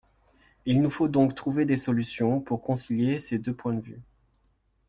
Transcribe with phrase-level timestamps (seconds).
[0.65, 4.01] Il nous faut donc trouver des solutions pour concilier ces deux points de vue.